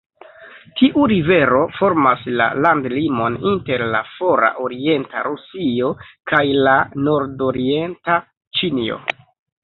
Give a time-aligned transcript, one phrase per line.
[0.79, 5.91] Tiu rivero formas la landlimon inter la fora orienta Rusio
[6.31, 6.73] kaj la
[7.09, 8.17] nordorienta
[8.61, 8.99] Ĉinio.